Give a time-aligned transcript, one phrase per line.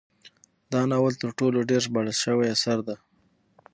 [0.71, 2.95] دا ناول تر ټولو ډیر ژباړل شوی اثر دی.